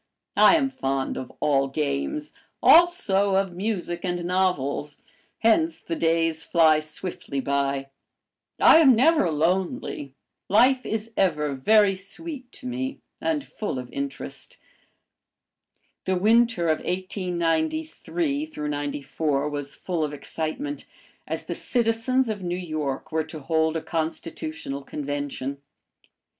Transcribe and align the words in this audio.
I 0.35 0.55
am 0.55 0.67
fond 0.67 1.15
of 1.15 1.31
all 1.39 1.67
games, 1.67 2.33
also 2.63 3.35
of 3.35 3.53
music 3.53 4.03
and 4.03 4.25
novels, 4.25 4.97
hence 5.41 5.79
the 5.79 5.95
days 5.95 6.43
fly 6.43 6.79
swiftly 6.79 7.39
by; 7.39 7.89
I 8.59 8.77
am 8.77 8.95
never 8.95 9.29
lonely, 9.29 10.15
life 10.49 10.87
is 10.87 11.11
ever 11.15 11.53
very 11.53 11.93
sweet 11.93 12.51
to 12.53 12.65
me 12.65 12.99
and 13.21 13.43
full 13.45 13.77
of 13.77 13.91
interest. 13.93 14.57
The 16.05 16.15
winter 16.15 16.67
of 16.67 16.79
1893 16.79 18.49
94 18.57 19.49
was 19.49 19.75
full 19.75 20.03
of 20.03 20.15
excitement, 20.15 20.83
as 21.27 21.45
the 21.45 21.53
citizens 21.53 22.27
of 22.27 22.41
New 22.41 22.57
York 22.57 23.11
were 23.11 23.25
to 23.25 23.37
hold 23.39 23.77
a 23.77 23.83
Constitutional 23.83 24.81
Convention. 24.81 25.61